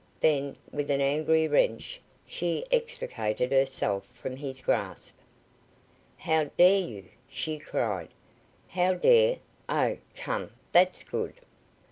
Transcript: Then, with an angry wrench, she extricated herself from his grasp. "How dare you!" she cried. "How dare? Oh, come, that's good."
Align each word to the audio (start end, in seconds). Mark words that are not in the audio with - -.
Then, 0.19 0.55
with 0.71 0.89
an 0.89 0.99
angry 0.99 1.47
wrench, 1.47 2.01
she 2.25 2.65
extricated 2.71 3.51
herself 3.51 4.03
from 4.11 4.35
his 4.35 4.59
grasp. 4.59 5.15
"How 6.17 6.45
dare 6.57 6.79
you!" 6.81 7.05
she 7.29 7.59
cried. 7.59 8.09
"How 8.69 8.95
dare? 8.95 9.37
Oh, 9.69 9.97
come, 10.15 10.53
that's 10.71 11.03
good." 11.03 11.35